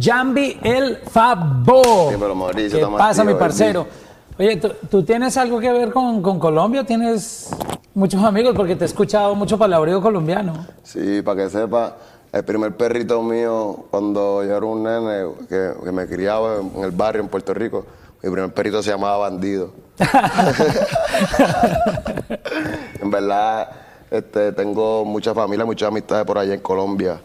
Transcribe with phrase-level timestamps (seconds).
[0.00, 2.10] Jambi el Fabo.
[2.34, 3.86] Mauricio, ¿Qué pasa, mi parcero?
[4.38, 6.84] Oye, ¿tú, tú tienes algo que ver con, con Colombia?
[6.84, 7.50] ¿Tienes
[7.94, 8.54] muchos amigos?
[8.56, 10.66] Porque te he escuchado mucho palabreo colombiano.
[10.82, 11.96] Sí, para que sepa,
[12.32, 16.92] el primer perrito mío, cuando yo era un nene que, que me criaba en el
[16.92, 17.84] barrio en Puerto Rico,
[18.22, 19.70] mi primer perrito se llamaba Bandido.
[23.00, 23.70] En verdad,
[24.10, 27.20] este, tengo mucha familia, muchas amistades por allá en Colombia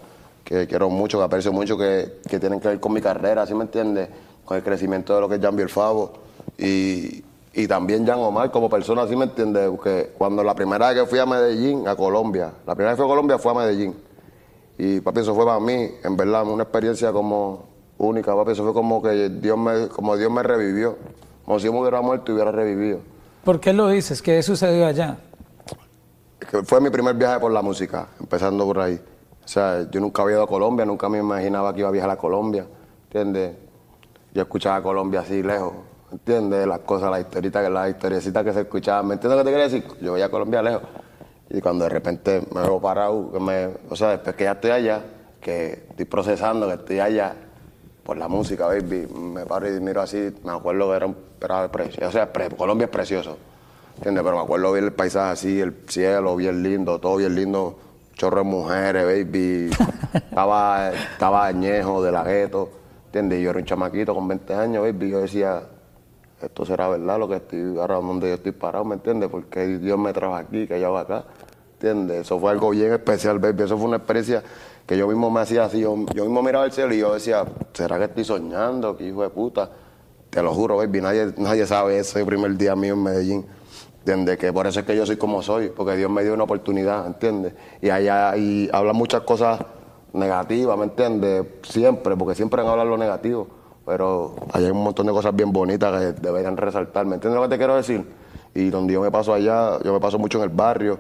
[0.45, 3.55] que quiero mucho, que aprecio mucho, que, que tienen que ver con mi carrera, ¿sí
[3.55, 4.09] me entiendes?
[4.45, 6.13] Con el crecimiento de lo que es Jan el Favo
[6.57, 9.67] y, y también Jan Omar como persona, ¿sí me entiendes?
[9.69, 13.03] Porque cuando la primera vez que fui a Medellín, a Colombia, la primera vez que
[13.03, 13.95] fui a Colombia fue a Medellín.
[14.77, 17.65] Y papi, eso fue para mí, en verdad, una experiencia como
[17.97, 20.95] única, papi, eso fue como que Dios me, como Dios me revivió,
[21.45, 22.99] como si yo me hubiera muerto y hubiera revivido.
[23.43, 24.21] ¿Por qué lo dices?
[24.21, 25.17] ¿Qué sucedió allá?
[26.45, 28.99] que fue mi primer viaje por la música, empezando por ahí.
[29.43, 32.09] O sea, yo nunca había ido a Colombia, nunca me imaginaba que iba a viajar
[32.09, 32.65] a Colombia,
[33.05, 33.55] ¿entiendes?
[34.33, 35.73] Yo escuchaba a Colombia así lejos,
[36.11, 36.67] ¿entiendes?
[36.67, 39.71] Las cosas, las historietas, las historiecitas que se escuchaban, ¿me entiendes lo que te quiero
[39.71, 40.03] decir?
[40.03, 40.83] Yo veía a Colombia lejos.
[41.49, 44.71] Y cuando de repente me veo parado, que me, o sea, después que ya estoy
[44.71, 45.03] allá,
[45.39, 47.35] que estoy procesando, que estoy allá,
[48.05, 51.71] por la música, baby, me paro y miro así, me acuerdo que era, un, era
[51.71, 53.35] precioso, o sea, pre- Colombia es precioso,
[53.97, 54.23] ¿entiendes?
[54.23, 57.79] Pero me acuerdo ver el paisaje así, el cielo bien lindo, todo bien lindo,
[58.13, 59.71] chorro de mujeres, baby,
[60.13, 62.69] estaba, estaba añejo de la gueto,
[63.07, 63.41] ¿entiendes?
[63.41, 65.63] Yo era un chamaquito con 20 años, baby, yo decía,
[66.43, 69.29] esto será verdad lo que estoy, ahora donde yo estoy parado, ¿me entiendes?
[69.31, 71.23] Porque Dios me trajo aquí, que yo hago acá,
[71.73, 72.21] ¿entiendes?
[72.21, 74.43] Eso fue algo bien especial, baby, eso fue una experiencia
[74.85, 77.43] que yo mismo me hacía así, yo, yo mismo miraba el cielo y yo decía,
[77.73, 78.95] ¿será que estoy soñando?
[78.95, 79.69] ¿Qué hijo de puta?
[80.29, 83.45] Te lo juro, baby, nadie, nadie sabe ese primer día mío en Medellín.
[84.05, 87.07] Que por eso es que yo soy como soy, porque Dios me dio una oportunidad,
[87.07, 87.55] ¿entiendes?
[87.81, 89.59] Y allá y hablan muchas cosas
[90.13, 91.43] negativas, ¿me entiendes?
[91.63, 93.47] Siempre, porque siempre van a hablar lo negativo.
[93.83, 97.47] Pero allá hay un montón de cosas bien bonitas que deberían resaltar, ¿me entiendes lo
[97.47, 98.05] que te quiero decir?
[98.53, 100.99] Y donde yo me paso allá, yo me paso mucho en el barrio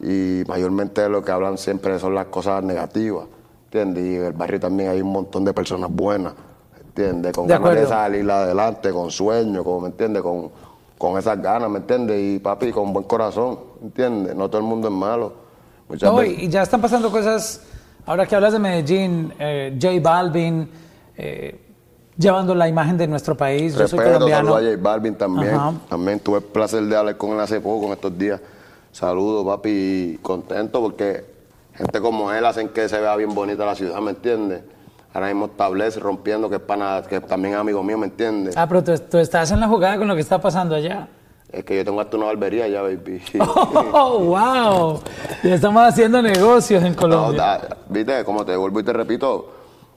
[0.00, 3.24] y mayormente lo que hablan siempre son las cosas negativas,
[3.64, 4.04] ¿entiendes?
[4.04, 6.34] Y en el barrio también hay un montón de personas buenas,
[6.80, 7.32] ¿entiendes?
[7.32, 10.22] Con De ganas de salir adelante, con sueños, con, ¿me entiendes?
[10.22, 10.50] Con,
[10.98, 12.18] con esas ganas, ¿me entiendes?
[12.20, 14.34] Y papi, con buen corazón, ¿entiendes?
[14.34, 15.32] No todo el mundo es malo.
[15.88, 17.62] Muchas No, y veces- y ya están pasando cosas,
[18.04, 20.68] ahora que hablas de Medellín, eh, J Balvin,
[21.16, 21.60] eh,
[22.18, 24.56] llevando la imagen de nuestro país, yo soy Respeto, colombiano.
[24.56, 25.54] a J Balvin también.
[25.54, 25.72] Ajá.
[25.88, 28.40] También tuve el placer de hablar con él hace poco, en estos días.
[29.00, 31.22] Saludos, papi, contento porque
[31.74, 34.62] gente como él hacen que se vea bien bonita la ciudad, ¿me entiendes?
[35.12, 38.56] Ahora mismo establece rompiendo, que es pana, que también es amigo mío, ¿me entiendes?
[38.56, 41.08] Ah, pero tú, tú estás en la jugada con lo que está pasando allá.
[41.52, 43.20] Es que yo tengo hasta una barbería ya, baby.
[43.92, 45.00] Oh, wow.
[45.44, 47.38] Ya estamos haciendo negocios en No, Colombia.
[47.38, 49.50] da- Viste, como te vuelvo y te repito,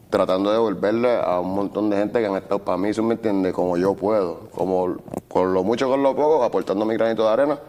[0.10, 3.14] tratando de devolverle a un montón de gente que han estado para mí, ¿sí me
[3.14, 3.54] entiendes?
[3.54, 4.98] Como yo puedo, como
[5.30, 7.60] con lo mucho, con lo poco, aportando mi granito de arena,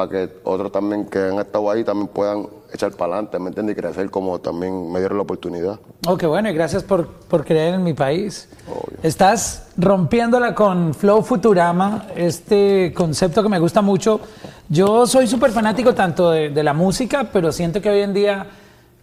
[0.00, 3.76] para que otros también que han estado ahí también puedan echar para adelante, ¿me entiendes?
[3.76, 5.78] Y crecer como también me dieron la oportunidad.
[6.06, 8.48] Oh, qué bueno, y gracias por, por creer en mi país.
[9.02, 14.20] Estás rompiéndola con Flow Futurama, este concepto que me gusta mucho.
[14.70, 18.46] Yo soy súper fanático tanto de, de la música, pero siento que hoy en día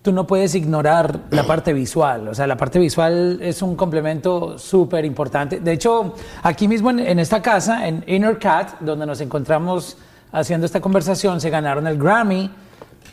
[0.01, 2.27] tú no puedes ignorar la parte visual.
[2.29, 5.59] O sea, la parte visual es un complemento súper importante.
[5.59, 9.97] De hecho, aquí mismo en, en esta casa, en Inner Cat, donde nos encontramos
[10.31, 12.49] haciendo esta conversación, se ganaron el Grammy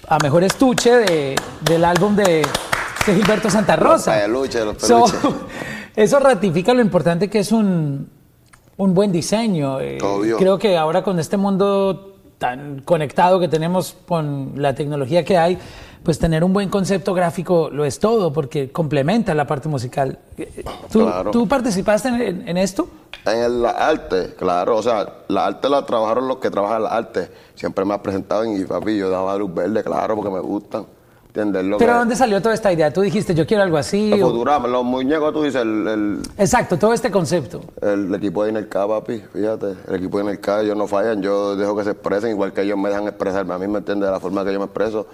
[0.09, 2.47] a mejor estuche de- del álbum de,
[3.07, 4.15] de Gilberto Santa Rosa.
[4.15, 5.41] Los peluches, los So, peluches.
[5.97, 8.09] eso ratifica lo importante que es un,
[8.77, 9.81] un buen diseño.
[9.81, 10.37] Eh, Obvio.
[10.37, 15.57] creo que ahora con este mundo tan conectado que tenemos con la tecnología que hay,
[16.03, 20.19] pues tener un buen concepto gráfico lo es todo, porque complementa la parte musical.
[20.37, 21.31] Eh, ¿Tú, Claro.
[21.31, 22.89] ¿tú participaste en esto?
[23.27, 26.91] En el- la arte, claro, o sea, la arte la trabajaron los que trabajan la
[26.91, 27.31] arte.
[27.55, 30.85] Siempre me ha presentado y papi, yo daba luz verde, claro, porque me gustan.
[31.29, 31.65] ¿Entiendes?
[31.65, 32.93] Lo Pero que- ¿dónde salió toda esta idea?
[32.93, 34.13] Tú dijiste, yo quiero algo así.
[34.13, 37.61] o- Futurama, los muñecos, tú dices, el, el, Exacto, todo este concepto.
[37.83, 41.75] El equipo de Inerca, papi, fíjate, el equipo de Inerca, ellos no fallan, yo dejo
[41.77, 44.21] que se expresen, igual que ellos me dejan expresarme, a mí me entiende de la
[44.21, 45.07] forma que yo me expreso,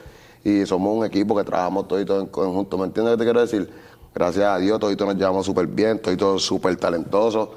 [0.45, 3.41] y somos un equipo que trabajamos toditos en conjunto, ¿me entiendes lo que te quiero
[3.41, 3.71] decir?
[4.15, 7.49] Gracias a Dios, toditos nos llevamos súper bien, toditos súper talentosos.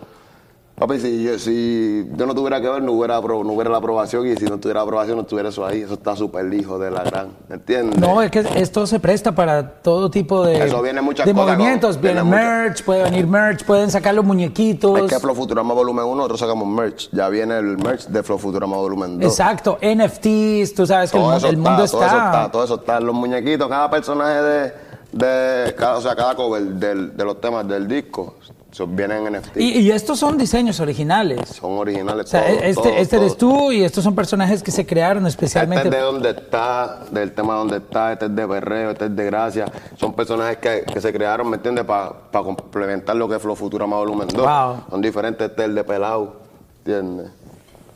[0.85, 4.27] Papi, si yo, si yo no tuviera que ver, no hubiera, no hubiera la aprobación
[4.27, 5.79] y si no tuviera aprobación, no estuviera eso ahí.
[5.81, 7.29] Eso está súper hijo de la gran.
[7.47, 7.97] ¿Me entiendes?
[8.01, 11.47] No, es que esto se presta para todo tipo de, Eso viene muchas de cosas,
[11.57, 12.01] movimientos.
[12.01, 12.35] Viene mucho.
[12.35, 14.99] merch, puede venir merch, pueden sacar los muñequitos.
[14.99, 17.07] Es que Flow Futurama Volumen 1, nosotros sacamos merch.
[17.13, 19.31] Ya viene el merch de Flow Futurama Volumen 2.
[19.31, 22.09] Exacto, NFTs, tú sabes que el, Todo mu- eso el mundo está, está.
[22.09, 22.99] Todo eso está, todo eso está.
[22.99, 24.73] Los muñequitos, cada personaje de,
[25.13, 28.35] de cada, o sea, cada cover del- de los temas del disco,
[28.73, 29.57] esos vienen en NFT.
[29.57, 31.47] Y, y estos son diseños originales.
[31.47, 34.71] Son originales O sea, todos, este, todos, este eres tú y estos son personajes que
[34.71, 35.83] se crearon especialmente.
[35.87, 39.15] Este es de donde está, del tema donde está, este es de perreo, este es
[39.15, 39.65] de gracia.
[39.95, 41.85] Son personajes que, que se crearon, ¿me entiendes?
[41.85, 44.41] Para complementar lo que es Flow Futurama Volumen 2.
[44.43, 44.83] Wow.
[44.89, 46.37] Son diferentes, este es el de pelado,
[46.79, 47.27] ¿entiendes?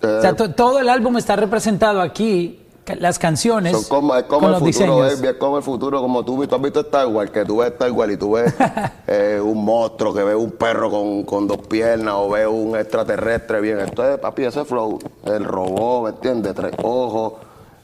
[0.04, 2.62] O sea, to- todo el álbum está representado aquí,
[2.96, 6.24] las canciones, Son como, es como con el los futuro, es como el futuro, como
[6.24, 8.54] tú, tú has visto Star Wars, que tú ves Star Wars y tú ves
[9.08, 13.62] eh, un monstruo, que ves un perro con, con dos piernas o ves un extraterrestre,
[13.62, 13.80] bien.
[13.80, 16.56] Esto es, papi, ese flow, el robot, ¿me entiendes?
[16.56, 17.34] Tres ojos,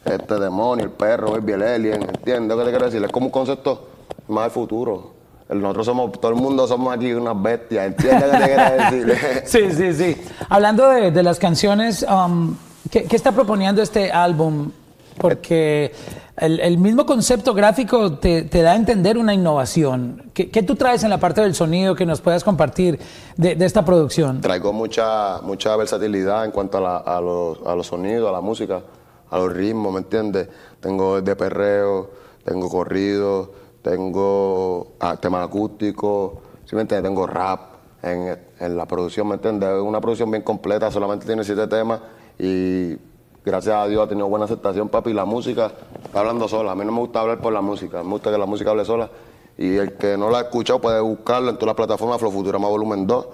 [0.04, 3.04] este demonio, el perro, baby, el alien, ¿entiendes que te quiero decir?
[3.04, 3.88] Es como un concepto
[4.28, 5.12] más del futuro.
[5.48, 9.06] El- Nosotros somos, todo el mundo somos aquí unas bestias, ¿entiendes lo que te quiero
[9.06, 9.42] decir?
[9.46, 10.22] Sí, sí, sí.
[10.48, 12.56] Hablando de, de las canciones, um,
[12.90, 14.70] ¿qué, qué está proponiendo este álbum?
[15.18, 15.92] Porque
[16.36, 20.30] el, el mismo concepto gráfico te, da a entender una innovación.
[20.34, 22.98] ¿Qué, qué tú traes en la parte del sonido que nos puedas compartir
[23.36, 24.40] de, de esta producción?
[24.40, 28.82] Traigo mucha, mucha versatilidad en cuanto a, a los sonidos, a la música,
[29.30, 30.48] a los ritmos, ¿me entiendes?
[30.80, 32.10] Tengo de perreo,
[32.44, 33.52] tengo corrido,
[33.82, 36.32] tengo ah, temas acústicos,
[36.64, 37.10] ¿sí me entiendes?
[37.10, 39.68] Tengo rap en, en la producción, ¿me entiendes?
[39.68, 42.00] Es una producción bien completa, solamente tiene siete temas
[42.38, 42.96] y
[43.44, 45.12] gracias a Dios ha tenido buena aceptación, papi.
[45.12, 45.72] La música
[46.04, 46.72] está hablando sola.
[46.72, 48.84] A mí no me gusta hablar por la música, me gusta que la música hable
[48.84, 49.10] sola.
[49.56, 52.68] Y el que no la ha escuchado puede buscarlo en todas las plataformas Flow Futurama
[52.68, 53.26] Volumen 2,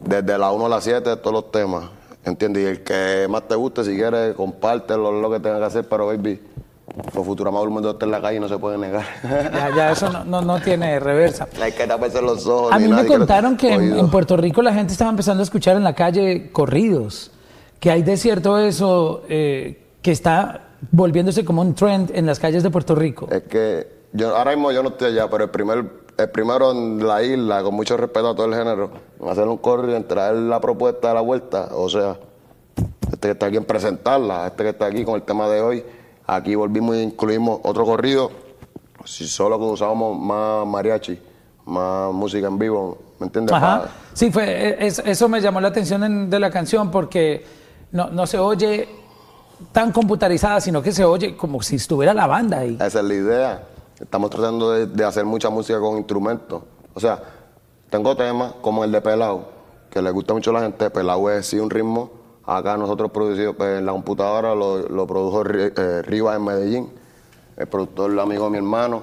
[0.00, 1.84] desde la 1 a la 7, todos los temas.
[2.24, 2.62] ¿Entiendes?
[2.62, 6.06] Y el que más te guste, si quieres, compártelo, lo que tenga que hacer, pero
[6.06, 6.40] baby,
[7.12, 9.04] Flow Futurama Volumen 2 está en la calle y no se puede negar.
[9.22, 11.46] Ya, ya eso no, no, no tiene reversa.
[11.62, 12.72] hay que taparse los ojos.
[12.72, 15.76] A mí me que contaron que en Puerto Rico la gente estaba empezando a escuchar
[15.76, 17.30] en la calle corridos.
[17.80, 22.62] Que hay de cierto eso eh, que está volviéndose como un trend en las calles
[22.62, 23.28] de Puerto Rico.
[23.30, 27.06] Es que yo ahora mismo yo no estoy allá, pero el primer el primero en
[27.06, 28.90] la isla, con mucho respeto a todo el género,
[29.26, 32.18] hacer un corrido, en traer la propuesta de la vuelta, o sea,
[33.10, 35.82] este que está aquí en presentarla, este que está aquí con el tema de hoy,
[36.26, 38.30] aquí volvimos e incluimos otro corrido,
[39.06, 41.18] si solo que usábamos más mariachi,
[41.64, 43.54] más música en vivo, ¿me entiendes?
[43.54, 43.88] Ajá.
[44.12, 47.42] Sí, fue, es- eso me llamó la atención en- de la canción porque
[47.92, 48.88] no, no se oye
[49.72, 52.74] tan computarizada, sino que se oye como si estuviera la banda ahí.
[52.80, 53.62] Esa es la idea.
[54.00, 56.62] Estamos tratando de, hacer mucha música con instrumentos.
[56.94, 57.22] O sea,
[57.90, 59.44] tengo temas como el de Pelao,
[59.90, 60.88] que le gusta mucho a la gente.
[60.90, 62.10] Pelao es sí un ritmo.
[62.46, 66.92] Acá nosotros producido pues, en la computadora, lo, lo produjo eh, Rivas en Medellín.
[67.56, 69.02] El productor, el amigo de mi hermano.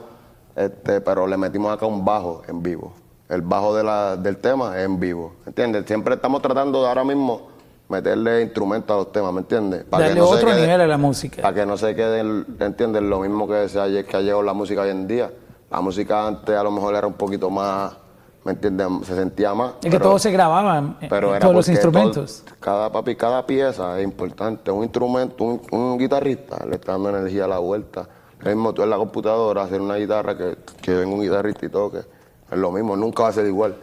[0.55, 2.91] Este, pero le metimos acá un bajo en vivo.
[3.29, 5.33] El bajo de la- del tema es en vivo.
[5.45, 5.85] ¿Entiendes?
[5.85, 7.49] Siempre estamos tratando de ahora mismo
[7.89, 9.83] meterle instrumentos a los temas, ¿me entiendes?
[9.85, 11.41] que Darle no se otro quede- nivel a la música.
[11.41, 13.01] para que no se queden, ¿entiendes?
[13.03, 15.31] Lo mismo que, se ha, que ha llegado la música hoy en día.
[15.69, 17.93] La música antes a lo mejor era un poquito más,
[18.43, 18.87] ¿me entiendes?
[19.03, 19.73] Se sentía más.
[19.83, 22.43] Es que todo se grababa, eh, pero todos los instrumentos.
[22.45, 24.71] todo- cada papi, cada pieza es importante.
[24.71, 28.07] Un instrumento, un, un guitarrista le está dando energía a la vuelta.
[28.39, 31.69] Lo mismo tú en la computadora hacer una guitarra que, que venga un guitarrista y
[31.69, 31.99] toque.
[32.49, 33.75] Es lo mismo, nunca va a ser igual.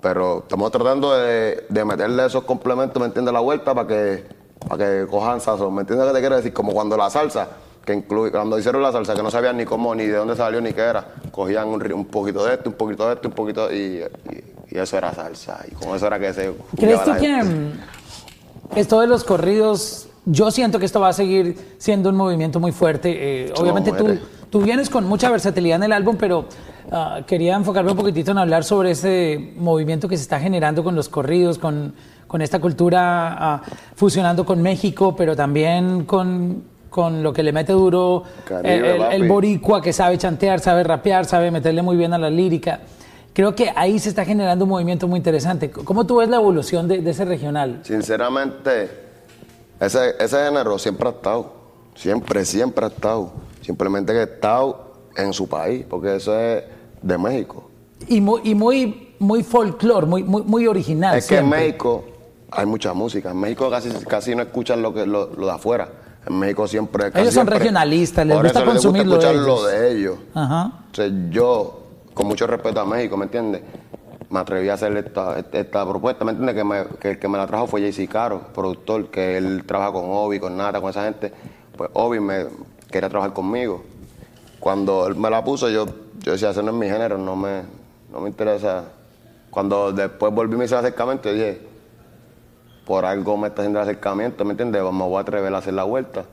[0.00, 3.34] Pero estamos tratando de, de meterle esos complementos, ¿me entiendes?
[3.34, 4.24] La vuelta para que,
[4.66, 5.74] para que cojan sazón.
[5.74, 6.52] ¿Me entiendes lo que te quiero decir?
[6.52, 7.48] Como cuando la salsa,
[7.84, 10.60] que incluye, cuando hicieron la salsa, que no sabían ni cómo, ni de dónde salió,
[10.60, 11.06] ni qué era.
[11.30, 14.78] Cogían un, un poquito de esto, un poquito de esto, un poquito, y, y, y
[14.78, 15.60] eso era salsa.
[15.70, 16.54] Y con eso era que se.
[16.76, 17.72] ¿Crees tú que mm,
[18.76, 22.72] esto de los corridos, yo siento que esto va a seguir siendo un movimiento muy
[22.72, 23.48] fuerte?
[23.48, 26.46] eh, obviamente tú, tú vienes con mucha versatilidad en el álbum, pero
[26.90, 30.94] ah, quería enfocarme un poquitito en hablar sobre ese movimiento que se está generando con
[30.94, 31.94] los corridos, con,
[32.26, 33.62] con esta cultura ah,
[33.94, 39.02] fusionando con México, pero también con, con lo que le mete duro Caribe, eh, el,
[39.02, 39.28] el papi.
[39.28, 42.80] boricua que sabe chantear, sabe rapear, sabe meterle muy bien a la lírica.
[43.32, 45.70] Creo que ahí se está generando un movimiento muy interesante.
[45.70, 47.80] ¿Cómo tú ves la evolución de, de ese regional?
[47.84, 48.90] Sinceramente,
[49.78, 51.52] ese, ese género siempre ha estado.
[51.94, 53.32] Siempre, siempre ha estado.
[53.60, 56.62] Simplemente que ha estado en su país, porque eso es
[57.02, 57.68] de México.
[58.08, 61.16] Y muy, y muy, muy folclore, muy, muy, muy original.
[61.18, 61.48] es que en.
[61.48, 62.04] México
[62.50, 63.30] hay mucha música.
[63.30, 65.88] En México casi, casi no escuchan lo, que, lo, lo de afuera.
[66.26, 67.06] En México siempre.
[67.08, 69.70] Ellos son siempre- regionalistas, les gusta consumir lo de escuchar lo ellos.
[69.80, 70.18] de ellos.
[70.34, 70.72] Ajá.
[70.92, 71.82] Sea, yo,
[72.14, 73.62] con mucho respeto a México, ¿me entiendes?
[74.30, 76.54] me atreví a hacer esta, esta propuesta, ¿me entiendes?
[76.54, 79.90] Que, me, que el que me la trajo fue JC Caro, productor, que él trabaja
[79.92, 81.32] con Obi, con Nata, con esa gente.
[81.76, 82.46] Pues Obi me
[82.92, 83.82] quería trabajar conmigo.
[84.60, 85.86] Cuando él me la puso, yo,
[86.18, 87.62] yo decía, eso no es mi género, no me,
[88.12, 88.84] no me interesa.
[89.48, 91.62] Cuando después volví me hice el acercamiento, dije,
[92.84, 94.82] por algo me está haciendo el acercamiento, ¿me entiendes?
[94.82, 96.24] Me voy a atrever a hacer la vuelta.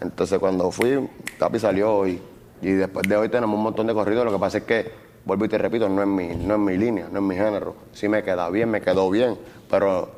[0.00, 1.08] Entonces cuando fui,
[1.38, 2.20] Capi salió hoy.
[2.60, 4.24] Y después de hoy tenemos un montón de corridos.
[4.24, 4.92] Lo que pasa es que,
[5.24, 7.76] vuelvo y te repito, no es mi, no es mi línea, no es mi género.
[7.92, 9.38] Sí me queda bien, me quedó bien,
[9.70, 10.10] pero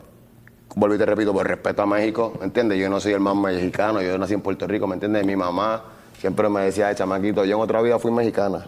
[0.74, 2.78] vuelvo y te repito, por respeto a México, ¿me entiendes?
[2.78, 5.26] Yo no soy el más mexicano, yo nací en Puerto Rico, ¿me entiendes?
[5.26, 5.82] Mi mamá
[6.18, 8.66] siempre me decía, de chamaquito, yo en otra vida fui mexicana,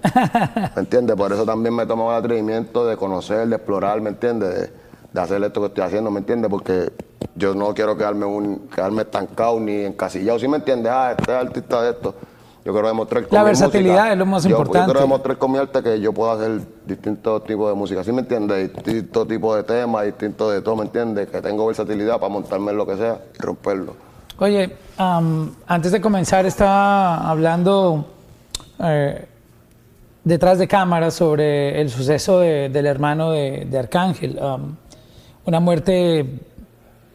[0.75, 1.17] ¿me entiendes?
[1.17, 4.55] Por eso también me tomaba el atrevimiento de conocer, de explorar, ¿me entiendes?
[4.55, 4.71] De,
[5.13, 6.51] de hacer esto que estoy haciendo, ¿me entiendes?
[6.51, 6.91] Porque
[7.37, 10.91] yo no quiero quedarme, un, quedarme estancado ni encasillado, ¿sí me entiendes?
[10.93, 12.15] Ah, este es artista de esto.
[12.65, 14.85] Yo quiero demostrar con La mi versatilidad música- es lo más yo- Yo importante.
[14.87, 18.23] quiero demostrar con mi arte que yo puedo hacer distintos tipos de música, ¿sí me
[18.23, 18.73] entiendes?
[18.73, 21.29] Distintos tipos de temas, distintos de todo, ¿me entiendes?
[21.29, 23.95] Que tengo versatilidad para montarme en lo que sea y romperlo.
[24.39, 28.05] Oye, am, antes de comenzar estaba hablando
[28.81, 29.27] eh,
[30.25, 34.39] detrás de cámara sobre el suceso de- del hermano de, de Arcángel.
[34.43, 34.77] am,
[35.47, 36.41] una muerte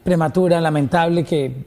[0.02, 1.64] prematura, lamentable, que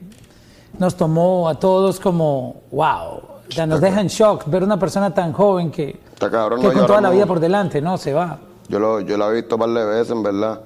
[0.78, 3.20] nos tomó a todos como, wow.
[3.50, 6.72] Sea, nos deja en shock ver una persona tan joven que, Está cabrón, que no,
[6.72, 7.96] con toda la vida no- por delante, ¿no?
[7.98, 8.38] Se va.
[8.68, 10.60] Yo lo, yo lo he visto un par de veces, en verdad,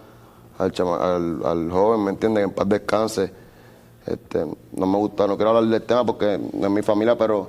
[0.59, 2.43] al, chama- al, al joven, ¿me entiendes?
[2.45, 3.48] Que en paz descanse.
[4.09, 7.47] Este, no me gusta, no quiero hablar del tema porque no es mi familia, pero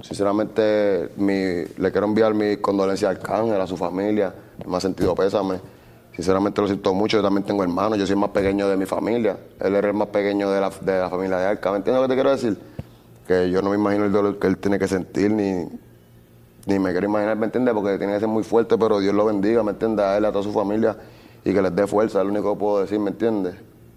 [0.00, 4.32] sinceramente mi, le quiero enviar mi condolencia al Arcángel, a su familia,
[4.66, 5.60] me ha sentido pésame.
[6.14, 8.86] Sinceramente lo siento mucho, yo también tengo hermanos, yo soy el más pequeño de mi
[8.86, 12.02] familia, él era el más pequeño de la, de la familia de Arca, ¿me entiendes
[12.02, 12.58] lo que te quiero decir?
[13.26, 15.68] Que yo no me imagino el dolor que él tiene que sentir, ni,
[16.66, 17.72] ni me quiero imaginar, ¿me entiendes?
[17.72, 20.04] Porque tiene que ser muy fuerte, pero Dios lo bendiga, ¿me entiendes?
[20.04, 20.96] A él, a toda su familia
[21.44, 23.54] y que les dé fuerza, es lo único que puedo decir, ¿me entiendes?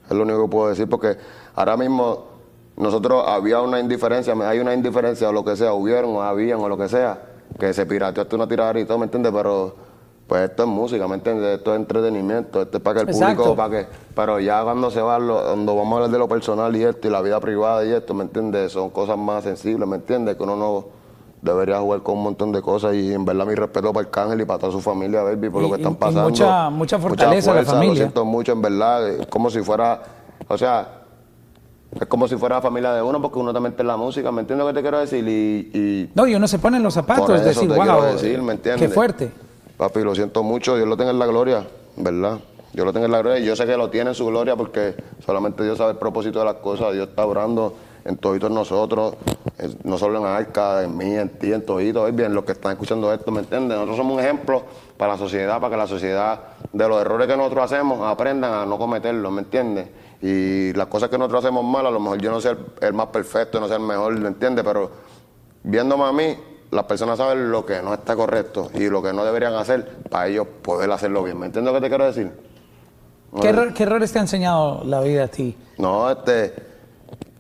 [0.08, 1.18] Es lo único que puedo decir porque
[1.56, 2.26] ahora mismo
[2.78, 6.68] nosotros había una indiferencia, hay una indiferencia o lo que sea, hubieron o habían o
[6.70, 7.22] lo que sea,
[7.60, 9.32] que se pirateó hasta una tiradera y todo, ¿me entiendes?
[9.36, 9.76] Pero
[10.28, 11.58] pues esto es música, ¿me entiendes?
[11.58, 13.36] Esto es entretenimiento, esto es para que el Exacto.
[13.44, 16.28] público, para que, pero ya cuando se va, lo, cuando vamos a hablar de lo
[16.30, 18.72] personal y esto, y la vida privada y esto, ¿me entiendes?
[18.72, 20.38] Son cosas más sensibles, ¿me entiendes?
[20.38, 20.86] Que uno no
[21.42, 24.46] debería jugar con un montón de cosas y en verdad mi respeto para Arcángel y
[24.46, 26.30] para toda su familia, baby, por Y- lo que están y pasando.
[26.30, 27.90] mucha- mucha fortaleza a la familia.
[27.90, 30.02] Lo siento mucho, en verdad, como si fuera,
[30.48, 31.01] o sea,
[32.00, 34.32] es como si fuera la familia de uno porque uno también está en la música,
[34.32, 35.28] ¿me entiendes lo que te quiero decir?
[35.28, 38.42] Y, y No, y uno se pone en los zapatos, es decir, wow, quiero decir,
[38.42, 38.88] ¿me entiendes?
[38.90, 39.32] qué fuerte.
[39.78, 41.66] Papi, lo siento mucho, Dios lo tenga en la gloria,
[41.98, 42.38] ¿verdad?
[42.74, 44.56] Dios lo tenga en la gloria y yo sé que lo tiene en su gloria
[44.56, 44.96] porque
[45.26, 46.94] solamente Dios sabe el propósito de las cosas.
[46.94, 47.74] Dios está orando
[48.06, 49.16] en toditos nosotros,
[49.60, 52.54] en- no solo en Arca, en mí, en ti, en toditos, es bien, los que
[52.54, 53.76] están escuchando esto, ¿me entiendes?
[53.76, 54.64] Nosotros somos un ejemplo
[54.98, 56.40] para la sociedad, para que la sociedad
[56.72, 59.88] de los errores que nosotros hacemos aprendan a no cometerlos, ¿me entiendes?
[60.22, 62.94] Y las cosas que nosotros hacemos mal, a lo mejor yo no soy el, el
[62.94, 64.64] más perfecto, no soy el mejor, ¿me entiendes?
[64.64, 64.92] Pero
[65.64, 66.36] viéndome a mí,
[66.70, 70.28] las personas saben lo que no está correcto y lo que no deberían hacer para
[70.28, 71.40] ellos poder hacerlo bien.
[71.40, 72.32] ¿Me entiendes lo que te quiero decir?
[73.42, 75.58] ¿Qué, error- qué errores te ha enseñado la vida a ti?
[75.78, 76.54] No, este,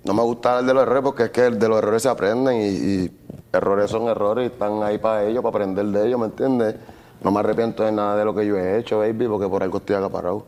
[0.04, 2.56] no me gusta hablar de los errores porque es que de los errores se aprenden
[2.62, 3.12] y, y
[3.54, 6.76] errores son errores y están ahí para ellos, para aprender de ellos, ¿me entiendes?
[7.22, 9.78] No me arrepiento de nada de lo que yo he hecho, baby, porque por algo
[9.78, 10.44] estoy acaparado.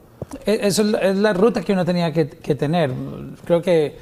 [0.46, 2.92] Eso es la- ruta que uno tenía que, que tener.
[3.46, 3.98] Creo que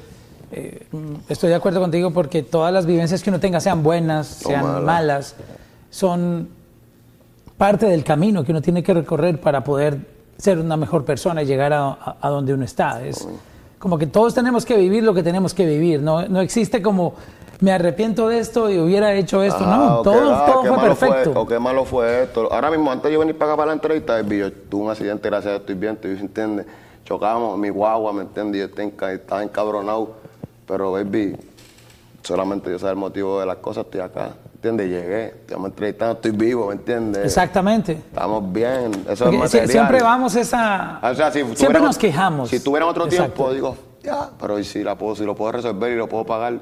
[0.52, 0.86] eh,
[1.28, 4.82] estoy de acuerdo contigo porque todas las vivencias que uno tenga, sean buenas, sean malas.
[4.84, 5.36] malas,
[5.90, 6.48] son
[7.56, 9.98] parte del camino que uno tiene que recorrer para poder
[10.38, 13.02] ser una mejor persona y llegar a, a- a donde uno está.
[13.04, 13.26] Es
[13.78, 16.00] como que todos tenemos que vivir lo que tenemos que vivir.
[16.02, 17.14] No, no existe como
[17.60, 19.62] me arrepiento de esto y hubiera hecho esto.
[19.64, 21.40] Ajá, no, todo, ah, todo qué fue malo perfecto.
[21.40, 22.52] o qué malo fue esto.
[22.52, 24.90] Ahora mismo, antes de yo venir para acá para la entrevista, baby, yo tuve un
[24.90, 26.66] accidente, gracias a Dios estoy bien, estoy, ¿entiendes?
[27.04, 28.60] Chocamos, mi guagua, ¿me entiendes?
[28.60, 30.10] Yo estaba enca- estaba encabronado,
[30.66, 31.36] pero, baby,
[32.22, 34.88] solamente yo sé el motivo de las cosas, estoy acá, ¿entiendes?
[34.88, 37.24] Llegué, estamos entrevistando, estoy vivo, ¿me entiendes?
[37.24, 37.92] Exactamente.
[37.92, 39.68] Estamos bien, eso Porque es material.
[39.68, 41.00] siempre vamos esa...
[41.02, 42.48] O sea, si siempre nos quejamos.
[42.50, 43.32] Si tuvieran otro Exacto.
[43.32, 46.24] tiempo, digo, ya, pero ¿y si, la puedo, si lo puedo resolver y lo puedo
[46.24, 46.54] pagar,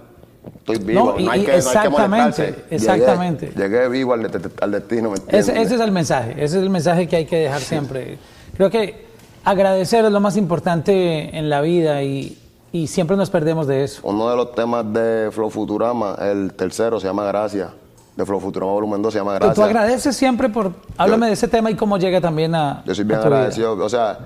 [0.58, 1.14] estoy vivo.
[1.16, 2.42] No, y- hay y que, no hay que exactamente.
[2.42, 3.52] Llegué- exactamente.
[3.56, 5.16] Llegué, vivo al, de- al destino, ¿me?
[5.28, 8.18] Ese, ese es el mensaje, ese es el mensaje que hay que dejar siempre.
[8.56, 9.06] Creo que
[9.44, 12.38] agradecer es lo más importante en la vida y,
[12.72, 14.00] y siempre nos perdemos de eso.
[14.04, 17.70] Uno de los temas de Flow Futurama, el tercero, se llama Gracia.
[18.16, 19.54] De Flow Futurama Volumen 2 se llama Pero Gracia.
[19.64, 20.72] tú agradeces siempre por...
[20.98, 22.82] Háblame de ese tema y cómo llega también a...
[22.84, 23.36] Yo soy bien a tu vida.
[23.38, 24.18] agradecido, o sea,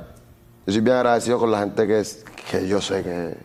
[0.67, 3.37] yo soy bien agradecido con la gente que, es, que yo sé que,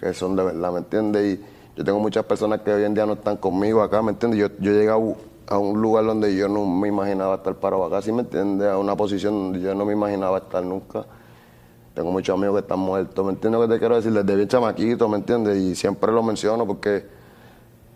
[0.00, 1.38] que son de verdad, ¿me entiendes?
[1.38, 1.44] Y
[1.76, 4.40] yo tengo muchas personas que hoy en día no están conmigo acá, ¿me entiendes?
[4.40, 5.16] Yo, yo he llegado
[5.46, 8.68] a un lugar donde yo no me imaginaba estar parado acá, ¿sí me entiendes?
[8.68, 11.04] A una posición donde yo no me imaginaba estar nunca.
[11.94, 14.12] Tengo muchos amigos que están muertos, ¿me entiendes lo que te quiero decir?
[14.12, 15.56] Desde bien chamaquito, ¿me entiendes?
[15.58, 17.06] Y siempre lo menciono porque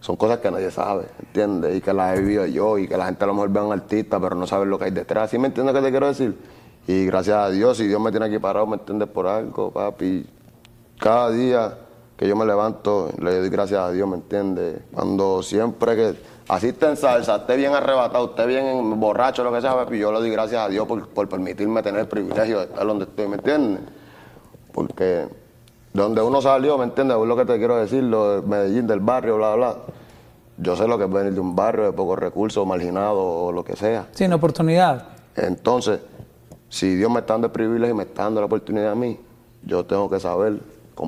[0.00, 1.76] son cosas que nadie sabe, ¿entiendes?
[1.76, 3.64] Y que las he vivido yo y que la gente a lo mejor ve a
[3.64, 5.90] un artista pero no sabe lo que hay detrás, ¿sí me entiendes lo que te
[5.90, 6.36] quiero decir?
[6.86, 9.08] Y gracias a Dios, y Dios me tiene aquí parado, ¿me entiendes?
[9.08, 10.26] Por algo, papi.
[10.98, 11.76] Cada día
[12.18, 14.80] que yo me levanto, le doy gracias a Dios, ¿me entiendes?
[14.92, 16.14] Cuando siempre que
[16.48, 20.10] así esté en salsa, esté bien arrebatado, esté bien borracho, lo que sea, papi, yo
[20.10, 23.28] le doy gracias a Dios por, por permitirme tener el privilegio de estar donde estoy,
[23.28, 23.82] ¿me entiendes?
[24.72, 25.28] Porque
[25.92, 27.16] donde uno salió, ¿me entiendes?
[27.16, 29.76] Es lo que te quiero decir, lo de Medellín, del barrio, bla, bla.
[30.56, 33.62] Yo sé lo que es venir de un barrio de pocos recursos, marginado o lo
[33.62, 34.08] que sea.
[34.10, 35.06] Sin oportunidad.
[35.36, 36.00] Entonces,
[36.68, 39.20] si Dios me está dando el privilegio y me está dando la oportunidad a mí,
[39.62, 40.58] yo tengo que saber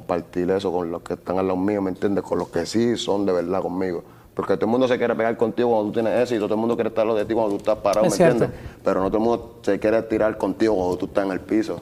[0.00, 2.22] compartir eso con los que están a los míos, ¿me entiendes?
[2.22, 4.04] Con los que sí son de verdad conmigo.
[4.34, 6.60] Porque todo el mundo se quiere pegar contigo cuando tú tienes eso y todo el
[6.60, 8.44] mundo quiere estar lo de ti cuando tú estás parado, Es ¿me cierto.
[8.44, 8.60] entiendes?
[8.84, 11.80] Pero no todo el mundo se quiere tirar contigo cuando tú estás en el piso.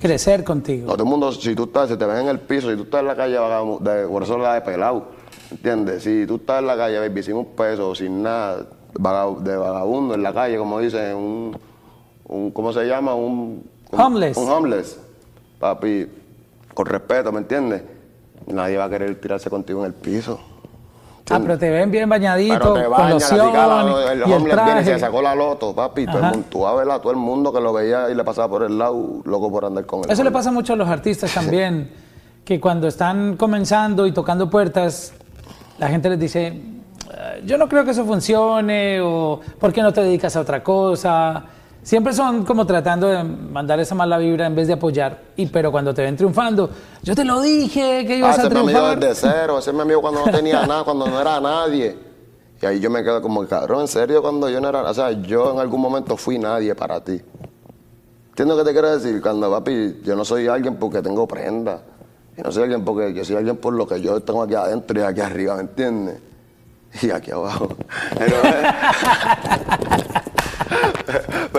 [0.00, 0.86] Crecer contigo.
[0.86, 2.84] No todo el mundo, si tú estás, si te ven en el piso, si tú
[2.84, 5.04] estás en la calle, de, por eso la de pelado,
[5.50, 6.02] ¿entiendes?
[6.04, 8.66] Si tú estás en la calle, baby, sin un peso, sin nada,
[9.42, 11.56] de vagabundo en la calle, como dicen, un,
[12.26, 13.14] un ¿cómo se llama?
[13.14, 14.36] Un, un- Homeless.
[14.38, 14.98] Un homeless,
[15.60, 16.08] papi,
[16.74, 17.82] con respeto, ¿me entiendes?
[18.46, 20.40] Nadie va a querer tirarse contigo en el piso.
[21.30, 24.32] Ah, pero te ven bien bañadito, Pero te con así que la- el y el
[24.32, 26.06] homeless viene y se sacó la loto, papi.
[26.06, 28.64] Todo el, mundo, tú a todo el mundo que lo veía y le pasaba por
[28.64, 30.10] el lado, loco por andar con él.
[30.10, 31.90] Eso le pasa mucho a los artistas también,
[32.44, 35.14] que cuando están comenzando y tocando puertas,
[35.78, 39.92] la gente les dice, "Eh, yo no creo que eso funcione, o ¿por qué no
[39.92, 41.44] te dedicas a otra cosa?
[41.82, 45.18] Siempre son como tratando de mandar esa mala vibra en vez de apoyar.
[45.36, 46.70] Y pero cuando te ven triunfando,
[47.02, 49.00] yo te lo dije que Ah, ibas ese a triunfar.
[49.00, 51.98] desde cero, mi amigo cuando no tenía nada, cuando no era nadie.
[52.60, 55.10] Y ahí yo me quedo como, cabrón, en serio, cuando yo no era, o sea,
[55.10, 57.20] yo en algún momento fui nadie para ti.
[58.28, 59.20] ¿Entiendes lo que te quiero decir?
[59.20, 61.82] Cuando, papi, yo no soy alguien porque tengo prenda.
[62.36, 65.00] Yo no soy alguien porque yo soy alguien por lo que yo tengo aquí adentro
[65.00, 66.18] y aquí arriba, ¿me entiendes?
[67.02, 67.68] Y aquí abajo.
[68.18, 68.36] Pero,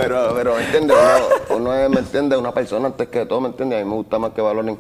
[0.03, 0.97] pero, pero, ¿me entiendes?
[1.49, 2.39] Uno, ¿me entiendes?
[2.39, 3.81] Una persona antes que todo, ¿me entiendes?
[3.81, 4.77] A mí me gusta más que valoren,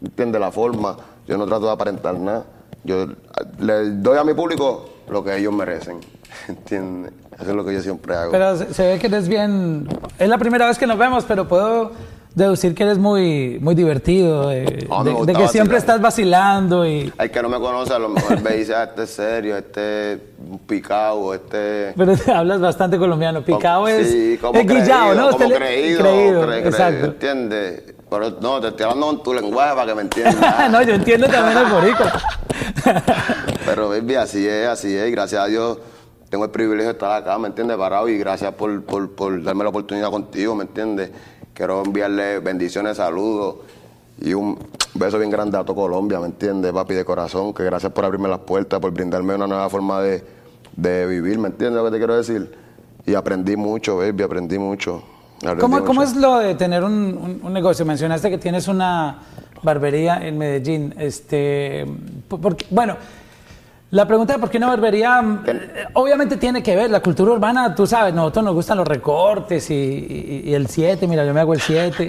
[0.00, 0.40] ¿me entiendes?
[0.40, 0.96] La forma.
[1.26, 2.44] Yo no trato de aparentar nada.
[2.84, 3.06] Yo
[3.58, 6.00] le doy a mi público lo que ellos merecen,
[6.48, 7.12] ¿entiendes?
[7.38, 8.32] Eso es lo que yo siempre hago.
[8.32, 9.88] Pero se ve que eres bien.
[10.18, 11.92] Es la primera vez que nos vemos, pero puedo
[12.34, 17.12] deducir que eres muy, muy divertido, de, me de- que siempre estás vacilando y.
[17.18, 20.12] Hay que no me conoce, a lo mejor me dice, ah, este es serio, este
[20.14, 20.18] es
[20.66, 21.92] picado, este...
[21.96, 23.42] Pero te hablas bastante colombiano.
[23.42, 25.30] Picado es, Sí, como es guillado, ¿no?
[25.30, 27.06] Como creído, creído, cre- cre- exacto.
[27.06, 27.94] ¿entiendes?
[28.10, 30.70] Pero no, te estoy hablando con tu lenguaje para que me entiendas.
[30.70, 32.12] no, yo entiendo también el boricua.
[33.66, 35.08] Pero, baby, así es, así es.
[35.08, 35.78] Y gracias a Dios
[36.30, 37.76] tengo el privilegio de estar acá, ¿me entiendes?
[37.76, 38.08] Parado.
[38.08, 41.10] Y gracias por, por, por darme la oportunidad contigo, ¿me entiendes?
[41.54, 43.56] Quiero enviarle bendiciones, saludos
[44.20, 44.58] y un
[44.94, 47.52] beso bien grande a todo Colombia, ¿me entiendes, papi, de corazón?
[47.54, 50.24] Que gracias por abrirme las puertas, por brindarme una nueva forma de,
[50.76, 52.52] de vivir, ¿me entiendes lo que te quiero decir?
[53.06, 55.02] Y aprendí mucho, baby, aprendí mucho.
[55.38, 55.86] Aprendí ¿Cómo, mucho.
[55.86, 57.84] ¿Cómo es lo de tener un, un- un negocio?
[57.84, 59.18] Mencionaste que tienes una
[59.62, 60.94] barbería en Medellín.
[60.98, 61.84] Este,
[62.28, 62.96] por- porque- bueno,
[63.90, 67.74] la pregunta de por qué una barbería, eh, obviamente tiene que ver, la cultura urbana,
[67.74, 71.40] tú sabes, nosotros nos gustan los recortes y, y- y el 7, mira, yo me
[71.40, 72.08] hago el 7.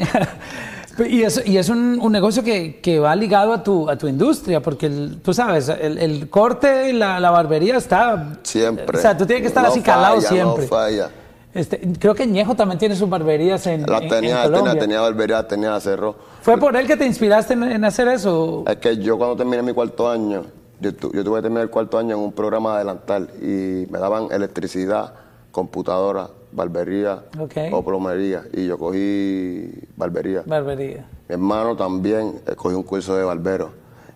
[1.09, 4.07] y es, y es un, un negocio que, que va ligado a tu, a tu
[4.07, 8.37] industria, porque el- tú sabes, el, el corte y la, la barbería está...
[8.41, 8.97] Siempre.
[8.97, 10.63] O sea, tú tienes que estar No así calado falla, siempre.
[10.63, 11.09] No falla.
[11.53, 15.47] Este, creo que Ñejo también tiene sus barberías en, en- tenía, en tenía, tenía barbería,
[15.47, 16.15] tenía cerro.
[16.41, 18.63] ¿Fue por él que te inspiraste en, en hacer eso?
[18.67, 20.43] Es que yo cuando terminé mi cuarto año,
[20.79, 23.99] yo, tu- yo tuve que terminar el cuarto año en un programa adelantal y me
[23.99, 25.13] daban electricidad,
[25.51, 27.23] computadora, barbería
[27.71, 28.43] o plomería.
[28.53, 30.43] Y yo cogí barbería.
[30.45, 31.07] Barbería.
[31.27, 33.71] Mi hermano también eh, cogió un curso de barbero.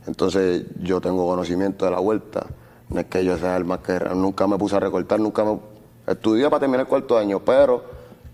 [0.08, 2.46] Entonces yo tengo conocimiento de la vuelta.
[2.90, 4.00] No es que yo sea el más que...
[4.16, 5.60] Nunca me puse a recortar, nunca me...
[6.08, 7.84] Estudié para terminar el cuarto año, pero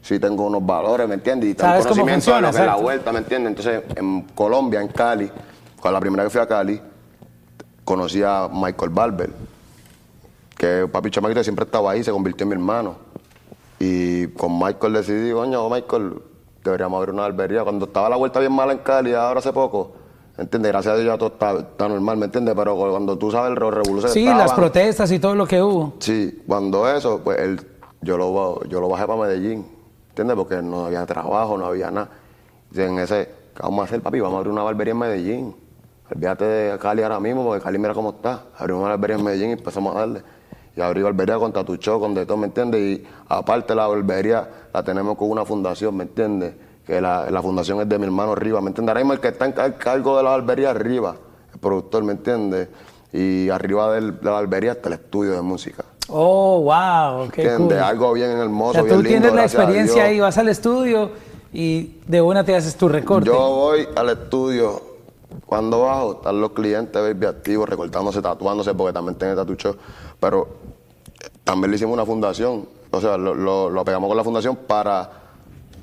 [0.01, 1.49] sí tengo unos valores, ¿me entiendes?
[1.49, 3.49] Y tengo conocimiento funciona, de lo que es la vuelta, ¿me entiendes?
[3.49, 5.29] Entonces en Colombia, en Cali,
[5.81, 6.81] con la primera que fui a Cali,
[7.85, 9.29] conocí a Michael Barber,
[10.57, 12.95] que papi chamaquito siempre estaba ahí, se convirtió en mi hermano.
[13.79, 16.13] Y con Michael decidí, coño, Michael,
[16.63, 17.63] deberíamos abrir una barbería.
[17.63, 19.93] Cuando estaba la vuelta bien mala en Cali, ahora hace poco,
[20.37, 20.71] ¿entiendes?
[20.71, 22.55] Gracias a Dios ya todo está, está normal, ¿me entiendes?
[22.57, 25.93] Pero cuando tú sabes el revolución Sí, las protestas y todo lo que hubo.
[25.99, 27.61] Sí, cuando eso, pues él,
[28.01, 29.65] yo, lo, yo lo bajé para Medellín,
[30.09, 30.35] ¿entiendes?
[30.35, 32.09] Porque no había trabajo, no había nada.
[32.73, 34.19] Y en ese, ¿qué vamos a hacer, papi?
[34.21, 35.64] Vamos a abrir una barbería en Medellín.
[36.13, 38.43] Olvídate de Cali ahora mismo, porque Cali mira cómo está.
[38.57, 40.23] Abrimos una barbería en Medellín y empezamos a darle.
[40.77, 42.81] y abrí barbería con tatuchó, con de todo, ¿me entiendes?
[42.81, 46.53] Y aparte la barbería la tenemos con una fundación, ¿me entiendes?
[46.85, 48.89] Que la, la fundación es de mi hermano Riva, ¿me entiendes?
[48.91, 51.15] Ahora mismo el que está en car- cargo de la barbería es Riva,
[51.53, 52.67] el productor, ¿me entiendes?
[53.13, 55.85] Y arriba del- de la barbería está el estudio de música.
[56.09, 57.51] Oh, wow, qué cool.
[57.51, 57.81] ¿Entiendes?
[57.81, 61.09] Algo bien O hermoso, sea, bien tú lindo, tienes la experiencia ahí, vas al estudio
[61.53, 63.27] y de una te haces tu recorte.
[63.27, 64.81] Yo voy al estudio,
[65.45, 69.77] cuando bajo, están los clientes, baby, activos, recortándose, tatuándose, porque también tiene tatucho.
[70.19, 70.47] Pero
[71.23, 74.55] eh, también le hicimos una fundación, o sea, lo, lo, lo pegamos con la fundación
[74.55, 75.09] para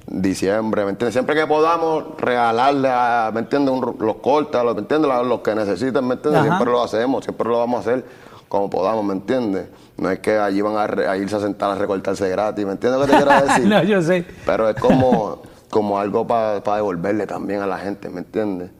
[0.06, 1.14] diciembre, ¿me entiendes?
[1.14, 3.72] Siempre que podamos regalarle, a, ¿me entiendes?
[3.74, 5.10] Un- los cortes, los, ¿me entiendes?
[5.26, 6.40] Los, que necesiten, ¿me entiendes?
[6.42, 6.50] Ajá.
[6.56, 8.04] Siempre lo hacemos, siempre lo vamos a hacer
[8.48, 9.68] como podamos, ¿me entiendes?
[9.96, 12.72] No es que allí van a, re- a irse a sentar a recortarse gratis, ¿me
[12.72, 13.66] entiendes lo que te quiero decir?
[13.68, 14.26] no, yo sé.
[14.44, 18.70] Pero es como, como algo para devolverle también a la gente, ¿me entiendes?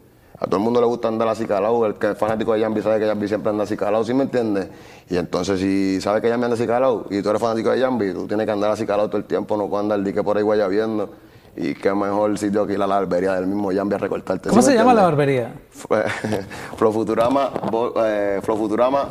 [0.43, 1.87] A todo el mundo le gusta andar así calado.
[1.87, 4.25] El que es fanático de Yambi sabe que Yambi siempre anda así calado, ¿sí me
[4.25, 4.67] entiendes?
[5.09, 8.13] Y entonces, si sabes que Yambi anda así calado y tú eres fanático de Yambi,
[8.13, 10.43] tú tienes que andar así calado todo el tiempo, no puedes andar dique por ahí
[10.43, 11.11] guayabiendo.
[11.57, 14.49] Y qué mejor sitio que ir a la barbería del mismo Yambi a recortarte.
[14.49, 15.53] ¿Cómo ¿sí se llama la barbería?
[16.77, 19.11] Flow Futurama, bo- eh, Flow Futurama,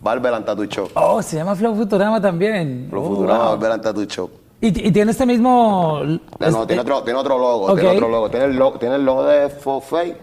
[0.00, 0.88] Barber and Tattoo Shop.
[0.94, 2.86] Oh, se llama Flow Futurama también.
[2.90, 3.48] Flow Oh, Futurama, wow.
[3.50, 4.30] Barber and Tattoo Shop.
[4.62, 6.00] Y, y tiene este mismo...
[6.38, 8.30] No, no, tiene otro, tiene otro logo, tiene otro logo.
[8.30, 10.14] Tiene el logo, tiene el logo de Fofei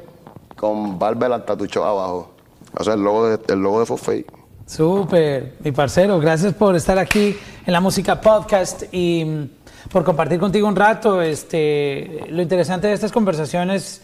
[0.57, 2.31] con Tattoo Shop abajo.
[2.77, 4.25] O sea, el logo de, el logo de Fofei.
[4.65, 9.49] Súper, mi parcero, gracias por estar aquí en la música podcast y mm,
[9.89, 11.21] por compartir contigo un rato.
[11.21, 14.01] Este, lo interesante de estas conversaciones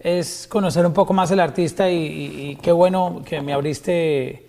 [0.00, 4.48] es conocer un poco más el artista y, y- y qué bueno que me abriste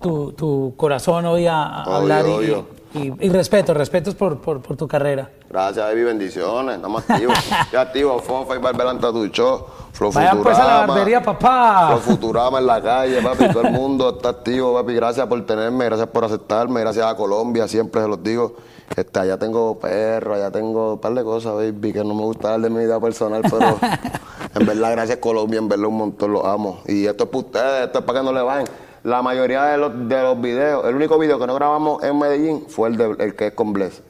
[0.00, 2.66] tu, tu corazón hoy a, a Obvio, hablar y, obvio.
[2.94, 5.30] Y- y respeto, respetos por, por- por tu carrera.
[5.50, 6.76] Gracias, baby, bendiciones.
[6.76, 7.36] Estamos activos.
[7.72, 9.66] ya activos, Fofei, Barber and Tattoo Shop.
[9.92, 10.44] Flow Vayan Futurama.
[10.56, 11.86] pues a la barbería, papá.
[11.88, 13.48] Flow Futurama en la calle, papi.
[13.48, 14.94] Todo el mundo está activo, papi.
[14.94, 18.54] Gracias por tenerme, gracias por aceptarme, gracias a Colombia, siempre se los digo.
[18.96, 22.50] Este, allá tengo perro, allá tengo un par de cosas, baby, que no me gusta
[22.50, 23.76] dar de mi vida personal, pero
[24.54, 26.80] en verdad, gracias Colombia, en verdad un montón los amo.
[26.86, 28.66] Y esto es para ustedes, esto es para que no le vayan.
[29.04, 32.64] La mayoría de los, de los videos, el único video que no grabamos en Medellín
[32.68, 34.02] fue el, de, el que es con Bless,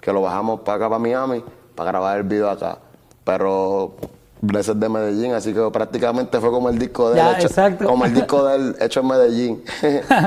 [0.00, 1.42] que lo bajamos para acá, para Miami,
[1.74, 2.78] para grabar el video acá.
[3.24, 3.94] Pero
[4.40, 7.86] Bless es de Medellín, así que prácticamente fue como el disco de él, hecho, exacto.
[7.86, 9.64] como el disco de él hecho en Medellín.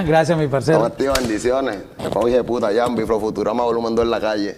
[0.05, 0.84] gracias, mi parcero.
[0.84, 1.77] Activos, bendiciones.
[2.15, 4.58] Oye, puta, Jambi, Flow Futurama, volumen 2 en la calle.